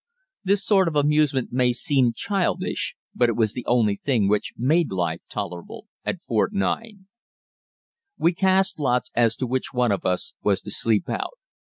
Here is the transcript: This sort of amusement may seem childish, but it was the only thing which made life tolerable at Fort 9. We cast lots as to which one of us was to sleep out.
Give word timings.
This 0.43 0.65
sort 0.65 0.87
of 0.87 0.95
amusement 0.95 1.49
may 1.51 1.71
seem 1.73 2.13
childish, 2.15 2.95
but 3.13 3.29
it 3.29 3.35
was 3.35 3.53
the 3.53 3.67
only 3.67 3.95
thing 3.95 4.27
which 4.27 4.51
made 4.57 4.91
life 4.91 5.21
tolerable 5.29 5.85
at 6.03 6.23
Fort 6.23 6.53
9. 6.53 7.05
We 8.17 8.33
cast 8.33 8.79
lots 8.79 9.11
as 9.13 9.35
to 9.35 9.45
which 9.45 9.73
one 9.73 9.91
of 9.91 10.03
us 10.03 10.33
was 10.41 10.59
to 10.61 10.71
sleep 10.71 11.07
out. 11.07 11.37